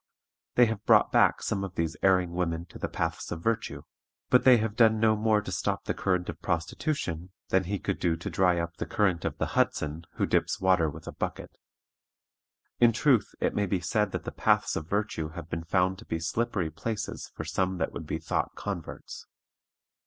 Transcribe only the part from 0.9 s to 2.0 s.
back some of these